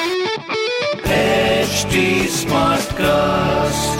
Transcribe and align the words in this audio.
HT 0.00 1.94
Smartcast. 2.24 3.98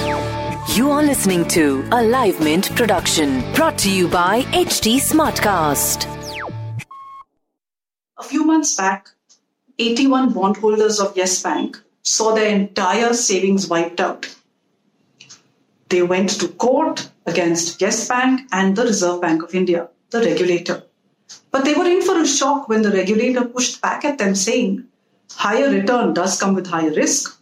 You 0.75 0.91
are 0.91 1.03
listening 1.03 1.47
to 1.49 1.85
a 1.93 2.03
Live 2.03 2.41
Mint 2.41 2.75
production 2.75 3.43
brought 3.53 3.77
to 3.81 3.91
you 3.91 4.09
by 4.09 4.41
HT 4.45 4.97
Smartcast. 4.97 6.07
A 8.19 8.23
few 8.23 8.47
months 8.47 8.75
back, 8.77 9.11
AT1 9.79 10.33
bondholders 10.33 11.01
of 11.01 11.15
Yes 11.19 11.43
Bank 11.43 11.79
saw 12.03 12.35
their 12.35 12.49
entire 12.49 13.13
savings 13.13 13.69
wiped 13.69 14.01
out. 14.01 14.35
They 15.91 16.01
went 16.01 16.31
to 16.41 16.49
court 16.49 17.11
against 17.27 17.79
Yes 17.79 18.09
Bank 18.09 18.49
and 18.53 18.75
the 18.75 18.85
Reserve 18.85 19.21
Bank 19.21 19.43
of 19.43 19.55
India, 19.55 19.91
the 20.09 20.21
regulator. 20.21 20.83
But 21.51 21.67
they 21.67 21.75
were 21.75 21.85
in 21.85 22.01
for 22.01 22.19
a 22.19 22.27
shock 22.27 22.71
when 22.71 22.81
the 22.81 22.91
regulator 22.91 23.45
pushed 23.45 23.83
back 23.83 24.07
at 24.07 24.17
them, 24.17 24.35
saying, 24.35 24.87
higher 25.35 25.71
return 25.71 26.15
does 26.15 26.39
come 26.39 26.55
with 26.55 26.67
higher 26.67 26.93
risk, 26.93 27.41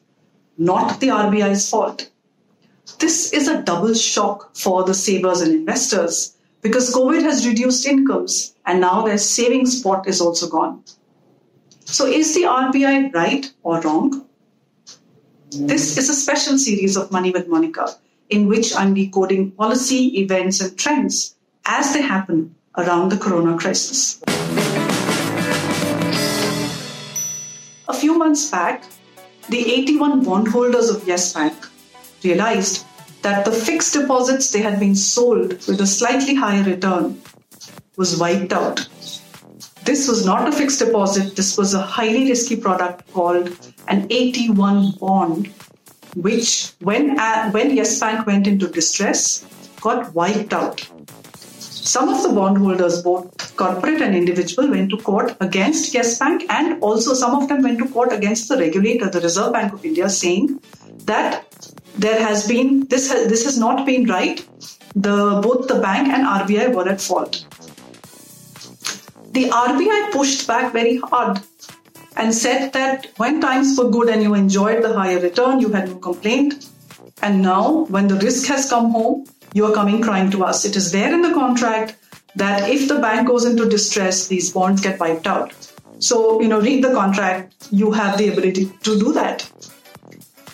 not 0.57 1.01
the 1.01 1.09
RBI's 1.09 1.69
fault. 1.69 2.11
This 2.99 3.33
is 3.33 3.49
a 3.49 3.63
double 3.63 3.95
shock 3.95 4.57
for 4.57 4.85
the 4.85 4.95
savers 4.95 5.41
and 5.41 5.55
investors 5.55 6.37
because 6.63 6.95
COVID 6.95 7.23
has 7.23 7.47
reduced 7.47 7.87
incomes 7.87 8.55
and 8.67 8.81
now 8.81 9.03
their 9.03 9.19
savings 9.19 9.83
pot 9.83 10.09
is 10.09 10.21
also 10.21 10.49
gone. 10.49 10.83
So, 11.85 12.07
is 12.07 12.35
the 12.35 12.43
RBI 12.43 13.15
right 13.15 13.51
or 13.63 13.81
wrong? 13.81 14.27
This 15.51 15.97
is 15.97 16.11
a 16.11 16.15
special 16.15 16.59
series 16.59 16.97
of 16.97 17.11
Money 17.11 17.31
with 17.31 17.49
Monica 17.49 17.97
in 18.29 18.47
which 18.47 18.75
I'm 18.77 18.93
decoding 18.93 19.53
policy, 19.53 20.21
events, 20.21 20.61
and 20.61 20.79
trends 20.79 21.37
as 21.65 21.95
they 21.95 22.03
happen 22.03 22.55
around 22.77 23.11
the 23.11 23.17
corona 23.17 23.57
crisis. 23.57 24.21
A 27.89 27.95
few 27.95 28.19
months 28.19 28.51
back, 28.51 28.85
the 29.49 29.65
AT1 29.65 30.23
bondholders 30.23 30.91
of 30.91 31.09
Yes 31.09 31.33
Bank 31.33 31.55
realized 32.23 32.85
that 33.23 33.47
the 33.47 33.51
fixed 33.51 33.95
deposits 33.95 34.51
they 34.51 34.61
had 34.61 34.79
been 34.79 34.95
sold 34.95 35.53
with 35.67 35.81
a 35.81 35.87
slightly 35.87 36.35
higher 36.35 36.63
return 36.63 37.19
was 37.97 38.19
wiped 38.19 38.53
out. 38.53 38.87
This 39.85 40.07
was 40.07 40.27
not 40.27 40.47
a 40.47 40.53
fixed 40.53 40.81
deposit, 40.81 41.35
this 41.35 41.57
was 41.57 41.73
a 41.73 41.81
highly 41.81 42.29
risky 42.29 42.57
product 42.57 43.11
called 43.15 43.49
an 43.89 44.07
AT1 44.09 44.99
bond, 44.99 45.47
which, 46.15 46.73
when, 46.81 47.19
uh, 47.19 47.51
when 47.53 47.75
Yes 47.75 47.99
Bank 47.99 48.27
went 48.27 48.47
into 48.47 48.69
distress, 48.69 49.47
got 49.81 50.15
wiped 50.15 50.53
out. 50.53 50.87
Some 51.39 52.11
of 52.11 52.23
the 52.23 52.35
bondholders, 52.35 53.01
both 53.01 53.48
corporate 53.59 54.01
and 54.01 54.15
individual, 54.15 54.71
went 54.71 54.91
to 54.91 54.97
court 54.97 55.37
against 55.41 55.93
Yes 55.93 56.19
Bank, 56.19 56.45
and 56.49 56.83
also 56.83 57.15
some 57.15 57.35
of 57.35 57.49
them 57.49 57.63
went 57.63 57.79
to 57.81 57.89
court 57.89 58.13
against 58.13 58.49
the 58.49 58.57
regulator, 58.57 59.11
the 59.11 59.21
Reserve 59.21 59.53
Bank 59.53 59.73
of 59.73 59.85
India, 59.85 60.09
saying 60.09 60.61
that 61.05 61.45
there 61.97 62.21
has 62.21 62.47
been 62.47 62.87
this 62.87 63.11
has, 63.13 63.29
this 63.29 63.45
has 63.45 63.59
not 63.59 63.85
been 63.85 64.07
right. 64.07 64.47
The 64.95 65.41
both 65.43 65.69
the 65.69 65.81
bank 65.81 66.09
and 66.09 66.27
RBI 66.27 66.73
were 66.75 66.89
at 66.89 67.01
fault. 67.01 67.45
The 69.33 69.45
RBI 69.51 70.13
pushed 70.13 70.47
back 70.47 70.73
very 70.73 70.97
hard 70.99 71.41
and 72.17 72.35
said 72.35 72.73
that 72.73 73.09
when 73.17 73.41
times 73.41 73.77
were 73.79 73.91
good 73.91 74.09
and 74.09 74.23
you 74.23 74.35
enjoyed 74.35 74.83
the 74.83 74.93
higher 74.95 75.21
return, 75.21 75.61
you 75.61 75.71
had 75.71 75.89
no 75.89 75.97
complaint. 75.97 76.69
And 77.23 77.43
now, 77.43 77.85
when 77.97 78.09
the 78.09 78.17
risk 78.17 78.47
has 78.49 78.69
come 78.71 78.91
home, 78.91 79.27
you 79.53 79.65
are 79.67 79.73
coming 79.73 80.01
crying 80.03 80.31
to 80.33 80.45
us. 80.45 80.65
It 80.65 80.77
is 80.77 80.93
there 80.93 81.13
in 81.13 81.23
the 81.23 81.33
contract 81.35 81.97
that 82.37 82.69
if 82.69 82.89
the 82.89 82.99
bank 82.99 83.29
goes 83.29 83.45
into 83.45 83.69
distress, 83.69 84.29
these 84.29 84.53
bonds 84.53 84.81
get 84.81 85.01
wiped 85.01 85.27
out. 85.27 85.53
So, 85.99 86.41
you 86.41 86.49
know, 86.49 86.61
read 86.61 86.85
the 86.85 86.93
contract, 86.93 87.55
you 87.71 87.91
have 87.93 88.19
the 88.19 88.29
ability 88.29 88.67
to 88.83 88.99
do 88.99 89.13
that. 89.13 89.51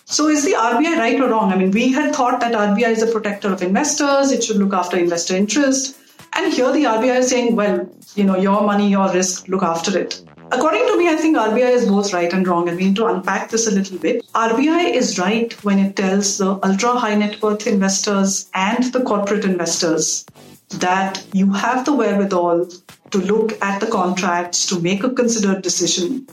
So, 0.06 0.28
is 0.28 0.44
the 0.44 0.52
RBI 0.52 0.96
right 0.98 1.20
or 1.20 1.28
wrong? 1.28 1.52
I 1.52 1.56
mean, 1.56 1.70
we 1.70 1.92
had 1.92 2.14
thought 2.14 2.40
that 2.40 2.52
RBI 2.52 2.88
is 2.88 3.02
a 3.02 3.10
protector 3.10 3.52
of 3.52 3.62
investors, 3.62 4.30
it 4.32 4.44
should 4.44 4.56
look 4.56 4.72
after 4.72 4.96
investor 4.96 5.36
interest. 5.36 5.96
And 6.32 6.52
here 6.52 6.72
the 6.72 6.84
RBI 6.84 7.18
is 7.18 7.30
saying, 7.30 7.56
well, 7.56 7.88
you 8.14 8.24
know, 8.24 8.36
your 8.36 8.62
money, 8.62 8.90
your 8.90 9.12
risk, 9.12 9.48
look 9.48 9.62
after 9.62 9.96
it. 9.98 10.22
According 10.52 10.86
to 10.86 10.98
me, 10.98 11.08
I 11.08 11.16
think 11.16 11.36
RBI 11.36 11.70
is 11.70 11.88
both 11.88 12.12
right 12.12 12.32
and 12.32 12.46
wrong, 12.46 12.68
and 12.68 12.76
we 12.76 12.84
need 12.86 12.96
to 12.96 13.06
unpack 13.06 13.50
this 13.50 13.66
a 13.66 13.70
little 13.70 13.98
bit. 13.98 14.24
RBI 14.34 14.92
is 14.92 15.18
right 15.18 15.52
when 15.64 15.78
it 15.78 15.96
tells 15.96 16.38
the 16.38 16.58
ultra 16.62 16.90
high 16.90 17.14
net 17.14 17.40
worth 17.42 17.66
investors 17.66 18.48
and 18.54 18.84
the 18.92 19.02
corporate 19.02 19.44
investors 19.44 20.24
that 20.70 21.24
you 21.32 21.52
have 21.52 21.84
the 21.84 21.92
wherewithal 21.92 22.68
to 23.10 23.18
look 23.18 23.60
at 23.62 23.80
the 23.80 23.86
contracts 23.86 24.66
to 24.66 24.80
make 24.80 25.04
a 25.04 25.10
considered 25.10 25.62
decision. 25.62 26.26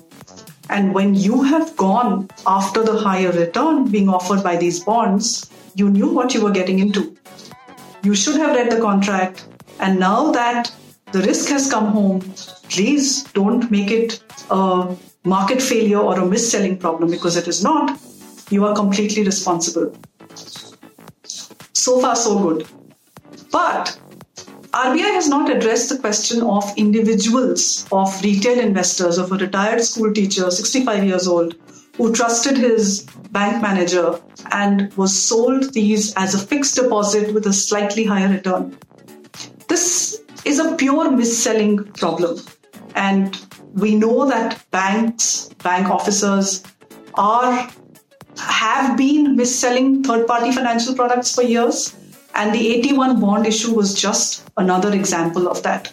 And 0.69 0.93
when 0.93 1.15
you 1.15 1.43
have 1.43 1.75
gone 1.75 2.29
after 2.47 2.83
the 2.83 2.97
higher 2.97 3.31
return 3.31 3.91
being 3.91 4.09
offered 4.09 4.41
by 4.43 4.55
these 4.57 4.79
bonds, 4.79 5.49
you 5.75 5.89
knew 5.89 6.07
what 6.07 6.33
you 6.33 6.41
were 6.41 6.51
getting 6.51 6.79
into. 6.79 7.15
You 8.03 8.15
should 8.15 8.37
have 8.37 8.55
read 8.55 8.71
the 8.71 8.79
contract. 8.79 9.45
And 9.79 9.99
now 9.99 10.31
that 10.31 10.71
the 11.11 11.21
risk 11.21 11.49
has 11.49 11.69
come 11.69 11.87
home, 11.87 12.21
please 12.69 13.23
don't 13.33 13.69
make 13.69 13.91
it 13.91 14.23
a 14.49 14.95
market 15.23 15.61
failure 15.61 15.99
or 15.99 16.19
a 16.19 16.25
mis-selling 16.25 16.77
problem 16.77 17.11
because 17.11 17.35
it 17.35 17.47
is 17.47 17.63
not. 17.63 17.99
You 18.49 18.65
are 18.65 18.75
completely 18.75 19.23
responsible. 19.23 19.95
So 21.73 21.99
far, 21.99 22.15
so 22.15 22.39
good. 22.39 22.67
But 23.51 23.99
RBI 24.73 25.13
has 25.15 25.27
not 25.27 25.49
addressed 25.49 25.89
the 25.89 25.97
question 25.97 26.41
of 26.41 26.63
individuals, 26.77 27.85
of 27.91 28.21
retail 28.23 28.57
investors, 28.57 29.17
of 29.17 29.31
a 29.33 29.35
retired 29.35 29.83
school 29.83 30.13
teacher, 30.13 30.49
65 30.49 31.03
years 31.03 31.27
old, 31.27 31.55
who 31.97 32.13
trusted 32.13 32.57
his 32.57 33.01
bank 33.31 33.61
manager 33.61 34.17
and 34.51 34.93
was 34.93 35.17
sold 35.17 35.73
these 35.73 36.13
as 36.15 36.33
a 36.33 36.39
fixed 36.39 36.75
deposit 36.75 37.33
with 37.33 37.45
a 37.47 37.53
slightly 37.53 38.05
higher 38.05 38.29
return. 38.29 38.77
This 39.67 40.21
is 40.45 40.59
a 40.59 40.75
pure 40.75 41.11
mis-selling 41.11 41.83
problem. 41.93 42.39
And 42.95 43.37
we 43.73 43.95
know 43.95 44.25
that 44.27 44.63
banks, 44.71 45.49
bank 45.63 45.87
officers 45.89 46.63
are 47.15 47.69
have 48.37 48.97
been 48.97 49.35
mis-selling 49.35 50.03
third-party 50.03 50.53
financial 50.53 50.95
products 50.95 51.35
for 51.35 51.43
years. 51.43 51.93
And 52.33 52.53
the 52.53 52.81
AT1 52.81 53.19
bond 53.19 53.45
issue 53.45 53.73
was 53.73 53.93
just 53.93 54.49
another 54.57 54.93
example 54.93 55.47
of 55.47 55.61
that. 55.63 55.91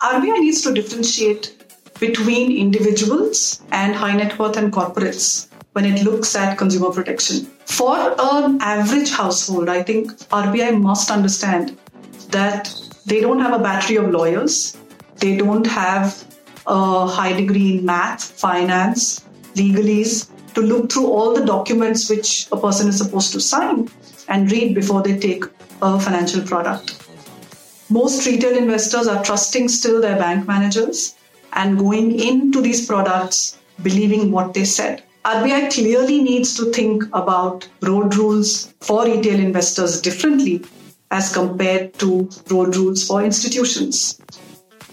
RBI 0.00 0.40
needs 0.40 0.62
to 0.62 0.72
differentiate 0.72 1.60
between 1.98 2.56
individuals 2.56 3.62
and 3.72 3.94
high 3.94 4.16
net 4.16 4.38
worth 4.38 4.56
and 4.56 4.72
corporates 4.72 5.48
when 5.72 5.84
it 5.84 6.02
looks 6.02 6.34
at 6.34 6.56
consumer 6.56 6.90
protection. 6.90 7.44
For 7.66 8.14
an 8.18 8.58
average 8.60 9.10
household, 9.10 9.68
I 9.68 9.82
think 9.82 10.10
RBI 10.30 10.80
must 10.80 11.10
understand 11.10 11.78
that 12.30 12.72
they 13.06 13.20
don't 13.20 13.40
have 13.40 13.52
a 13.52 13.62
battery 13.62 13.96
of 13.96 14.10
lawyers, 14.10 14.76
they 15.16 15.36
don't 15.36 15.66
have 15.66 16.24
a 16.66 17.06
high 17.06 17.32
degree 17.32 17.78
in 17.78 17.84
math, 17.84 18.24
finance, 18.24 19.24
legalese 19.54 20.30
to 20.54 20.60
look 20.60 20.90
through 20.90 21.06
all 21.06 21.34
the 21.34 21.44
documents 21.44 22.08
which 22.08 22.48
a 22.52 22.56
person 22.56 22.88
is 22.88 22.98
supposed 22.98 23.32
to 23.32 23.40
sign 23.40 23.88
and 24.30 24.50
read 24.50 24.74
before 24.74 25.02
they 25.02 25.18
take 25.18 25.44
a 25.82 26.00
financial 26.00 26.40
product. 26.42 26.96
Most 27.90 28.26
retail 28.26 28.56
investors 28.56 29.06
are 29.06 29.22
trusting 29.24 29.68
still 29.68 30.00
their 30.00 30.16
bank 30.16 30.46
managers 30.46 31.16
and 31.52 31.78
going 31.78 32.18
into 32.18 32.62
these 32.62 32.86
products 32.86 33.58
believing 33.82 34.30
what 34.30 34.54
they 34.54 34.64
said. 34.64 35.02
RBI 35.24 35.72
clearly 35.72 36.22
needs 36.22 36.56
to 36.56 36.72
think 36.72 37.04
about 37.12 37.68
road 37.82 38.14
rules 38.14 38.72
for 38.80 39.04
retail 39.04 39.38
investors 39.38 40.00
differently 40.00 40.64
as 41.10 41.32
compared 41.32 41.92
to 41.98 42.30
road 42.48 42.76
rules 42.76 43.06
for 43.06 43.22
institutions. 43.22 44.20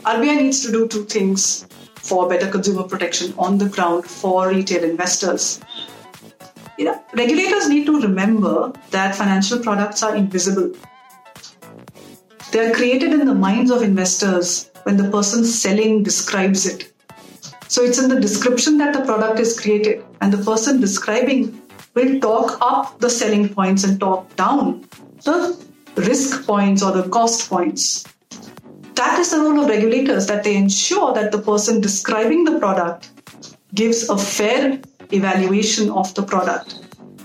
RBI 0.03 0.41
needs 0.41 0.61
to 0.65 0.71
do 0.71 0.87
two 0.87 1.05
things 1.05 1.67
for 1.95 2.27
better 2.27 2.49
consumer 2.49 2.83
protection 2.83 3.33
on 3.37 3.57
the 3.57 3.69
ground 3.69 4.05
for 4.05 4.49
retail 4.49 4.83
investors. 4.83 5.61
You 6.77 6.85
know, 6.85 7.03
regulators 7.15 7.68
need 7.69 7.85
to 7.88 8.00
remember 8.00 8.71
that 8.91 9.15
financial 9.15 9.59
products 9.59 10.03
are 10.03 10.15
invisible. 10.15 10.71
They 12.51 12.69
are 12.69 12.74
created 12.74 13.13
in 13.13 13.25
the 13.25 13.33
minds 13.33 13.71
of 13.71 13.81
investors 13.81 14.69
when 14.83 14.95
the 14.95 15.09
person 15.09 15.44
selling 15.44 16.03
describes 16.03 16.68
it. 16.68 16.94
So 17.68 17.83
it's 17.83 17.97
in 17.97 18.09
the 18.09 18.19
description 18.19 18.77
that 18.77 18.94
the 18.94 19.03
product 19.03 19.39
is 19.39 19.59
created, 19.59 20.06
and 20.21 20.31
the 20.31 20.44
person 20.44 20.79
describing 20.79 21.62
will 21.95 22.19
talk 22.19 22.59
up 22.62 23.00
the 23.00 23.09
selling 23.09 23.50
points 23.50 23.83
and 23.83 24.00
talk 24.00 24.33
down 24.35 24.88
the 25.25 25.57
risk 25.95 26.45
points 26.45 26.83
or 26.83 26.91
the 26.91 27.09
cost 27.09 27.50
points. 27.50 28.06
That 28.94 29.19
is 29.19 29.31
the 29.31 29.39
role 29.39 29.62
of 29.62 29.69
regulators 29.69 30.27
that 30.27 30.44
they 30.44 30.56
ensure 30.56 31.13
that 31.13 31.31
the 31.31 31.39
person 31.39 31.81
describing 31.81 32.45
the 32.45 32.59
product 32.59 33.09
gives 33.73 34.09
a 34.09 34.18
fair 34.18 34.80
evaluation 35.12 35.89
of 35.89 36.13
the 36.15 36.24
product. 36.24 36.80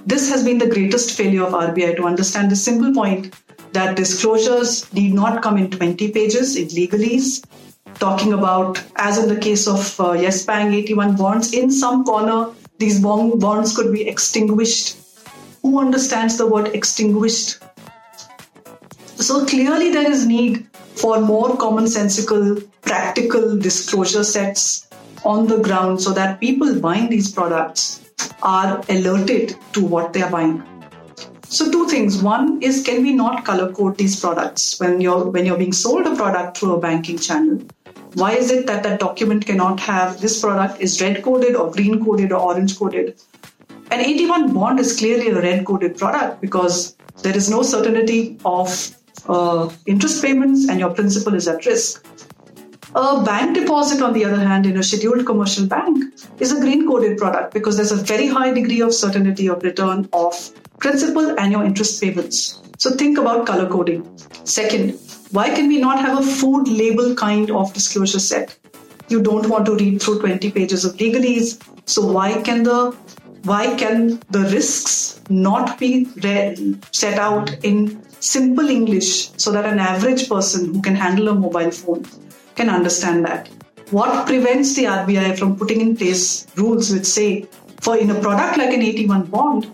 This 0.06 0.28
has 0.30 0.44
been 0.44 0.58
the 0.58 0.68
greatest 0.68 1.12
failure 1.12 1.44
of 1.44 1.52
RBI 1.52 1.96
to 1.96 2.04
understand 2.04 2.50
the 2.50 2.56
simple 2.56 2.92
point 2.92 3.34
that 3.72 3.96
disclosures 3.96 4.92
need 4.92 5.14
not 5.14 5.42
come 5.42 5.56
in 5.56 5.70
20 5.70 6.10
pages 6.10 6.56
in 6.56 6.68
legalese, 6.68 7.44
talking 7.94 8.32
about, 8.32 8.82
as 8.96 9.18
in 9.18 9.28
the 9.28 9.40
case 9.40 9.66
of 9.66 10.00
uh, 10.00 10.12
Yes 10.12 10.44
Bank 10.44 10.74
AT1 10.74 11.16
bonds, 11.16 11.52
in 11.54 11.70
some 11.70 12.04
corner, 12.04 12.52
these 12.78 13.00
bonds 13.00 13.76
could 13.76 13.92
be 13.92 14.08
extinguished. 14.08 14.96
Who 15.62 15.78
understands 15.78 16.36
the 16.36 16.46
word 16.46 16.74
extinguished? 16.74 17.62
So 19.16 19.46
clearly, 19.46 19.92
there 19.92 20.10
is 20.10 20.26
need 20.26 20.66
for 20.74 21.20
more 21.20 21.56
commonsensical, 21.56 22.68
practical 22.82 23.56
disclosure 23.56 24.24
sets 24.24 24.88
on 25.24 25.46
the 25.46 25.58
ground 25.58 26.00
so 26.00 26.12
that 26.12 26.40
people 26.40 26.78
buying 26.80 27.08
these 27.08 27.30
products 27.30 28.02
are 28.42 28.82
alerted 28.88 29.56
to 29.72 29.84
what 29.84 30.12
they 30.12 30.22
are 30.22 30.30
buying. 30.30 30.62
So 31.44 31.70
two 31.70 31.86
things. 31.86 32.22
One 32.22 32.62
is 32.62 32.82
can 32.82 33.02
we 33.02 33.12
not 33.12 33.44
color 33.44 33.70
code 33.72 33.98
these 33.98 34.18
products 34.18 34.80
when 34.80 35.00
you're 35.00 35.26
when 35.30 35.44
you're 35.44 35.58
being 35.58 35.74
sold 35.74 36.06
a 36.06 36.16
product 36.16 36.56
through 36.56 36.76
a 36.76 36.80
banking 36.80 37.18
channel? 37.18 37.60
Why 38.14 38.32
is 38.32 38.50
it 38.50 38.66
that 38.66 38.82
that 38.84 39.00
document 39.00 39.44
cannot 39.46 39.78
have 39.80 40.20
this 40.20 40.40
product 40.40 40.80
is 40.80 41.00
red 41.02 41.22
coded 41.22 41.54
or 41.54 41.70
green 41.70 42.02
coded 42.04 42.32
or 42.32 42.40
orange 42.40 42.78
coded? 42.78 43.20
An 43.90 44.02
AT1 44.02 44.54
bond 44.54 44.80
is 44.80 44.98
clearly 44.98 45.28
a 45.28 45.40
red 45.42 45.66
coded 45.66 45.98
product 45.98 46.40
because 46.40 46.96
there 47.22 47.36
is 47.36 47.50
no 47.50 47.62
certainty 47.62 48.38
of 48.44 48.96
uh, 49.28 49.70
interest 49.86 50.22
payments 50.22 50.68
and 50.68 50.80
your 50.80 50.94
principal 50.94 51.34
is 51.34 51.48
at 51.48 51.66
risk. 51.66 52.06
A 52.94 53.22
bank 53.24 53.56
deposit, 53.56 54.02
on 54.02 54.12
the 54.12 54.22
other 54.22 54.36
hand, 54.36 54.66
in 54.66 54.76
a 54.76 54.82
scheduled 54.82 55.24
commercial 55.24 55.66
bank 55.66 56.12
is 56.40 56.52
a 56.52 56.60
green 56.60 56.86
coded 56.86 57.16
product 57.16 57.54
because 57.54 57.76
there's 57.76 57.90
a 57.90 57.96
very 57.96 58.26
high 58.26 58.52
degree 58.52 58.82
of 58.82 58.92
certainty 58.92 59.48
of 59.48 59.62
return 59.62 60.06
of 60.12 60.50
principal 60.78 61.38
and 61.40 61.52
your 61.52 61.64
interest 61.64 62.02
payments. 62.02 62.60
So 62.76 62.90
think 62.90 63.16
about 63.16 63.46
color 63.46 63.66
coding. 63.66 64.06
Second, 64.44 64.98
why 65.30 65.54
can 65.54 65.68
we 65.68 65.78
not 65.78 66.00
have 66.00 66.18
a 66.18 66.22
food 66.22 66.68
label 66.68 67.14
kind 67.14 67.50
of 67.50 67.72
disclosure 67.72 68.18
set? 68.18 68.58
You 69.08 69.22
don't 69.22 69.48
want 69.48 69.64
to 69.66 69.74
read 69.76 70.02
through 70.02 70.20
20 70.20 70.50
pages 70.50 70.84
of 70.84 70.94
legalese. 70.96 71.62
So 71.88 72.04
why 72.04 72.42
can 72.42 72.62
the 72.62 72.94
why 73.44 73.74
can 73.74 74.20
the 74.30 74.40
risks 74.52 75.22
not 75.30 75.78
be 75.78 76.08
read, 76.22 76.84
set 76.94 77.18
out 77.18 77.56
in 77.64 78.02
simple 78.20 78.68
English 78.68 79.30
so 79.38 79.50
that 79.50 79.64
an 79.64 79.78
average 79.78 80.28
person 80.28 80.74
who 80.74 80.82
can 80.82 80.94
handle 80.94 81.28
a 81.28 81.34
mobile 81.34 81.70
phone 81.70 82.04
can 82.54 82.68
understand 82.68 83.24
that. 83.24 83.48
What 83.90 84.26
prevents 84.26 84.74
the 84.74 84.84
RBI 84.84 85.38
from 85.38 85.56
putting 85.56 85.80
in 85.80 85.96
place 85.96 86.46
rules 86.56 86.90
which 86.92 87.04
say, 87.04 87.48
for 87.80 87.96
in 87.96 88.10
a 88.10 88.20
product 88.20 88.56
like 88.56 88.72
an 88.72 88.80
AT1 88.80 89.30
bond, 89.30 89.70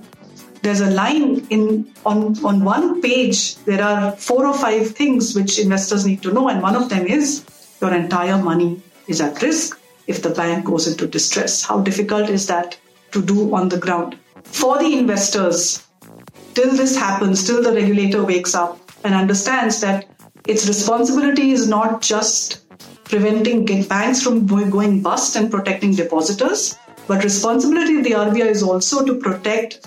there's 0.63 0.81
a 0.81 0.91
line 0.91 1.47
in 1.51 1.91
on 2.05 2.37
on 2.45 2.65
one 2.65 3.01
page 3.01 3.57
there 3.65 3.83
are 3.83 4.13
four 4.13 4.47
or 4.47 4.55
five 4.55 4.91
things 4.91 5.35
which 5.35 5.59
investors 5.59 6.05
need 6.05 6.23
to 6.23 6.33
know 6.33 6.49
and 6.49 6.63
one 6.63 6.75
of 6.75 6.89
them 6.89 7.07
is 7.07 7.45
your 7.81 7.95
entire 7.95 8.39
money 8.43 8.83
is 9.07 9.21
at 9.21 9.41
risk 9.43 9.81
if 10.07 10.23
the 10.23 10.31
bank 10.31 10.65
goes 10.65 10.87
into 10.89 11.07
distress 11.07 11.63
how 11.63 11.81
difficult 11.81 12.29
is 12.29 12.47
that 12.47 12.79
to 13.13 13.23
do 13.23 13.55
on 13.55 13.69
the 13.69 13.79
ground 13.79 14.19
for 14.43 14.79
the 14.79 14.99
investors 14.99 15.87
till 16.55 16.71
this 16.77 16.97
happens 16.97 17.47
till 17.47 17.63
the 17.63 17.73
regulator 17.73 18.25
wakes 18.25 18.55
up 18.55 18.79
and 19.05 19.15
understands 19.15 19.81
that 19.81 20.09
its 20.47 20.67
responsibility 20.67 21.51
is 21.53 21.69
not 21.69 22.01
just 22.01 22.68
preventing 23.09 23.65
banks 23.85 24.23
from 24.23 24.47
going 24.47 25.03
bust 25.03 25.37
and 25.37 25.51
protecting 25.51 25.95
depositors. 25.95 26.79
But 27.07 27.25
responsibility 27.25 27.97
of 27.97 28.05
the 28.05 28.11
RBI 28.11 28.47
is 28.47 28.63
also 28.63 29.05
to 29.05 29.15
protect 29.15 29.87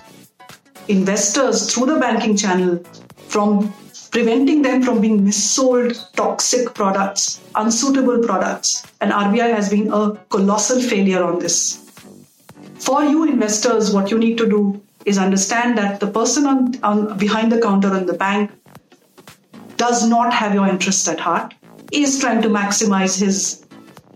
investors 0.88 1.72
through 1.72 1.86
the 1.86 2.00
banking 2.00 2.36
channel 2.36 2.84
from 3.28 3.72
preventing 4.10 4.62
them 4.62 4.82
from 4.82 5.00
being 5.00 5.22
missold 5.22 5.96
toxic 6.16 6.74
products, 6.74 7.40
unsuitable 7.56 8.20
products. 8.26 8.84
And 9.00 9.12
RBI 9.12 9.54
has 9.54 9.70
been 9.70 9.94
a 9.94 10.18
colossal 10.30 10.82
failure 10.82 11.24
on 11.24 11.40
this. 11.40 11.78
For 12.80 13.04
you 13.04 13.26
investors, 13.26 13.94
what 13.94 14.10
you 14.10 14.18
need 14.18 14.38
to 14.40 14.50
do 14.50 14.82
is 15.06 15.18
understand 15.18 15.78
that 15.78 16.00
the 16.00 16.08
person 16.08 16.46
on, 16.46 16.84
on 16.84 17.18
behind 17.18 17.52
the 17.52 17.62
counter 17.62 17.96
in 17.96 18.08
the 18.08 18.14
bank 18.14 18.52
does 19.78 20.08
not 20.08 20.34
have 20.34 20.54
your 20.54 20.68
interest 20.68 21.08
at 21.08 21.20
heart 21.20 21.54
is 21.92 22.20
trying 22.20 22.42
to 22.42 22.50
maximize 22.50 23.20
his 23.20 23.66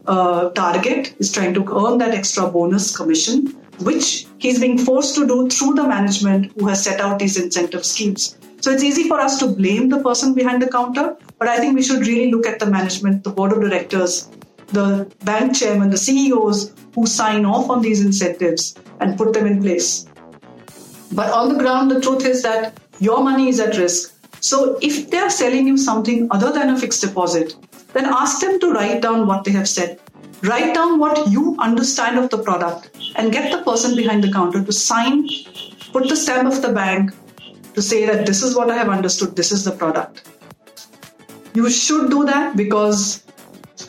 uh, 0.07 0.49
target, 0.51 1.15
is 1.19 1.31
trying 1.31 1.53
to 1.53 1.61
earn 1.61 1.97
that 1.97 2.13
extra 2.13 2.47
bonus 2.47 2.95
commission, 2.95 3.47
which 3.79 4.27
he's 4.37 4.59
being 4.59 4.77
forced 4.77 5.15
to 5.15 5.27
do 5.27 5.49
through 5.49 5.73
the 5.73 5.87
management 5.87 6.51
who 6.59 6.67
has 6.67 6.83
set 6.83 7.01
out 7.01 7.19
these 7.19 7.37
incentive 7.37 7.85
schemes. 7.85 8.37
So 8.61 8.71
it's 8.71 8.83
easy 8.83 9.07
for 9.07 9.19
us 9.19 9.37
to 9.39 9.47
blame 9.47 9.89
the 9.89 10.01
person 10.01 10.33
behind 10.33 10.61
the 10.61 10.67
counter, 10.67 11.17
but 11.37 11.47
I 11.47 11.57
think 11.57 11.75
we 11.75 11.83
should 11.83 12.07
really 12.07 12.31
look 12.31 12.47
at 12.47 12.59
the 12.59 12.65
management, 12.65 13.23
the 13.23 13.29
board 13.29 13.51
of 13.51 13.61
directors, 13.61 14.29
the 14.67 15.11
bank 15.23 15.55
chairman, 15.55 15.89
the 15.89 15.97
CEOs 15.97 16.73
who 16.95 17.05
sign 17.05 17.45
off 17.45 17.69
on 17.69 17.81
these 17.81 18.03
incentives 18.03 18.75
and 18.99 19.17
put 19.17 19.33
them 19.33 19.45
in 19.45 19.61
place. 19.61 20.05
But 21.11 21.31
on 21.31 21.49
the 21.49 21.59
ground, 21.59 21.91
the 21.91 22.01
truth 22.01 22.25
is 22.25 22.41
that 22.43 22.79
your 22.99 23.23
money 23.23 23.49
is 23.49 23.59
at 23.59 23.77
risk 23.77 24.14
so 24.45 24.77
if 24.79 25.09
they're 25.09 25.31
selling 25.31 25.67
you 25.67 25.75
something 25.75 26.27
other 26.29 26.51
than 26.51 26.69
a 26.69 26.79
fixed 26.79 27.01
deposit, 27.01 27.55
then 27.93 28.05
ask 28.05 28.41
them 28.41 28.59
to 28.59 28.71
write 28.73 29.01
down 29.01 29.25
what 29.25 29.43
they 29.43 29.51
have 29.51 29.67
said. 29.67 29.99
Write 30.43 30.75
down 30.75 30.99
what 30.99 31.31
you 31.31 31.55
understand 31.59 32.19
of 32.19 32.29
the 32.29 32.37
product 32.37 32.91
and 33.15 33.31
get 33.31 33.51
the 33.51 33.63
person 33.63 33.95
behind 33.95 34.23
the 34.23 34.31
counter 34.31 34.63
to 34.63 34.71
sign, 34.71 35.27
put 35.91 36.07
the 36.09 36.15
stamp 36.15 36.47
of 36.53 36.61
the 36.61 36.71
bank 36.71 37.11
to 37.73 37.81
say 37.81 38.05
that 38.05 38.27
this 38.27 38.43
is 38.43 38.55
what 38.55 38.69
I 38.69 38.75
have 38.75 38.89
understood, 38.89 39.35
this 39.35 39.51
is 39.51 39.65
the 39.65 39.71
product. 39.71 40.29
You 41.55 41.67
should 41.71 42.11
do 42.11 42.23
that 42.25 42.55
because 42.55 43.23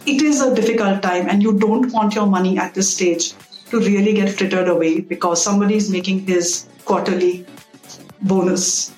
it 0.06 0.22
is 0.22 0.40
a 0.40 0.54
difficult 0.54 1.02
time 1.02 1.28
and 1.28 1.42
you 1.42 1.58
don't 1.58 1.92
want 1.92 2.14
your 2.14 2.26
money 2.26 2.56
at 2.56 2.72
this 2.72 2.94
stage 2.94 3.34
to 3.70 3.80
really 3.80 4.14
get 4.14 4.30
frittered 4.30 4.68
away 4.68 5.00
because 5.00 5.44
somebody 5.44 5.74
is 5.74 5.90
making 5.90 6.26
his 6.26 6.66
quarterly 6.86 7.44
bonus 8.22 8.95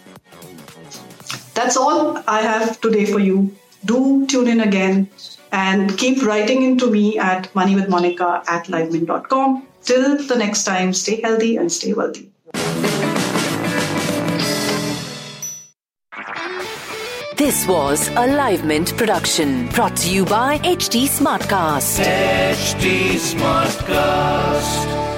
that's 1.59 1.77
all 1.77 2.23
I 2.29 2.41
have 2.43 2.81
today 2.81 3.05
for 3.05 3.19
you. 3.19 3.53
Do 3.85 4.27
tune 4.27 4.47
in 4.49 4.61
again 4.61 5.11
and 5.51 5.97
keep 5.99 6.23
writing 6.23 6.63
into 6.63 6.91
me 6.91 7.19
at 7.19 7.53
moneywithmonica 7.53 8.49
at 8.49 8.67
livemint.com. 8.67 9.67
Till 9.83 10.19
the 10.27 10.37
next 10.37 10.65
time, 10.65 10.93
stay 10.93 11.21
healthy 11.21 11.57
and 11.57 11.73
stay 11.73 11.93
wealthy. 11.95 12.31
This 17.37 17.67
was 17.67 18.09
a 18.09 18.27
Livemint 18.39 18.97
production 18.97 19.69
brought 19.69 19.97
to 19.99 20.11
you 20.11 20.25
by 20.25 20.59
HT 20.59 21.07
Smartcast. 21.07 22.05
HT 22.05 23.15
Smartcast. 23.33 25.18